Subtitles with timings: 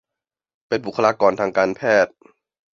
[0.67, 2.13] เป็นบุคลากรทางการแพทย์